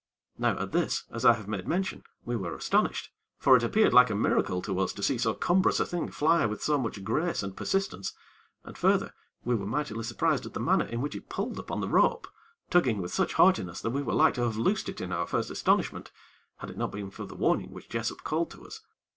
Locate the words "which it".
11.01-11.29